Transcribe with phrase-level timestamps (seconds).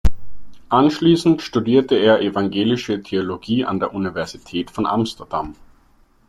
[0.69, 5.53] Anschließend studierte er Evangelische Theologie an der Universität von Amsterdam.